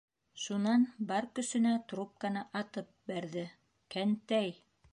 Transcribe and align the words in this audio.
Шунан 0.43 0.85
бар 1.11 1.27
көсөнә 1.39 1.73
трубканы 1.91 2.43
атып 2.61 2.89
бәрҙе: 3.13 3.45
«Кәнтәй!» 3.97 4.57